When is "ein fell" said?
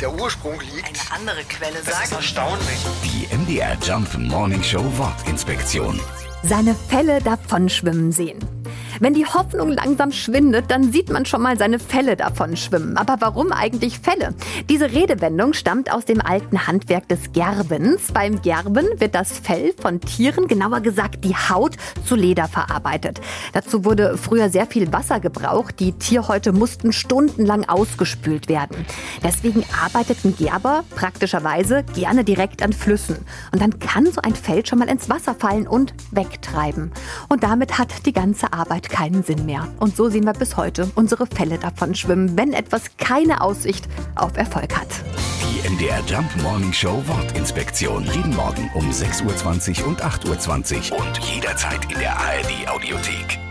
34.22-34.64